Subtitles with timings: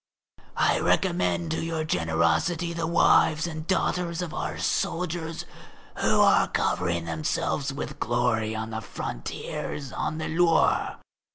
[0.57, 5.45] I recommend to your generosity the wives and daughters of our soldiers
[5.97, 10.97] who are covering themselves with glory on the frontiers and on the Loire.